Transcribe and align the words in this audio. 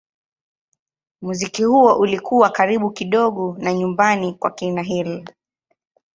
Muziki 1.21 1.63
huo 1.63 1.95
ulikuwa 1.99 2.49
karibu 2.49 2.91
kidogo 2.91 3.55
na 3.59 3.73
nyumbani 3.73 4.33
kwa 4.33 4.51
kina 4.51 4.81
Hill. 4.81 5.25